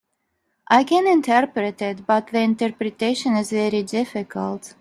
I 0.67 0.83
can 0.83 1.05
interpret 1.05 1.79
it, 1.83 2.07
but 2.07 2.25
the 2.29 2.39
interpretation 2.39 3.35
is 3.37 3.51
very 3.51 3.83
difficult. 3.83 4.73